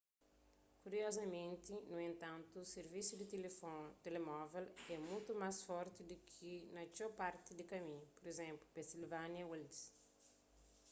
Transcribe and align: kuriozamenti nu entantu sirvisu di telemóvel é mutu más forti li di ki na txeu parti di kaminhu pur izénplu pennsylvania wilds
kuriozamenti 0.83 1.73
nu 1.89 1.97
entantu 2.09 2.57
sirvisu 2.75 3.13
di 3.17 3.25
telemóvel 4.05 4.65
é 4.93 4.97
mutu 5.09 5.31
más 5.41 5.57
forti 5.67 5.99
li 6.03 6.07
di 6.11 6.17
ki 6.29 6.53
na 6.75 6.81
txeu 6.93 7.11
parti 7.21 7.51
di 7.55 7.63
kaminhu 7.71 8.05
pur 8.15 8.25
izénplu 8.33 8.67
pennsylvania 8.75 9.45
wilds 9.51 9.79